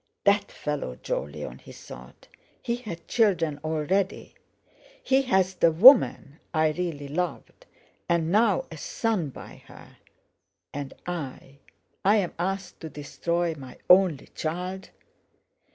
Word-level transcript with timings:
"That 0.23 0.51
fellow 0.51 0.95
Jolyon," 0.95 1.59
he 1.59 1.71
thought; 1.71 2.27
"he 2.63 2.77
had 2.77 3.07
children 3.07 3.59
already. 3.63 4.33
He 5.03 5.21
has 5.21 5.53
the 5.53 5.71
woman 5.71 6.39
I 6.55 6.69
really 6.71 7.07
loved; 7.07 7.67
and 8.09 8.31
now 8.31 8.65
a 8.71 8.77
son 8.77 9.29
by 9.29 9.61
her! 9.67 9.97
And 10.73 10.95
I—I'm 11.05 12.33
asked 12.39 12.79
to 12.79 12.89
destroy 12.89 13.53
my 13.53 13.77
only 13.91 14.29
child! 14.33 14.89